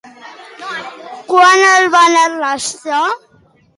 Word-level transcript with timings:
Quan 1.33 1.67
el 1.73 1.85
van 1.97 2.17
arrestar? 2.23 3.03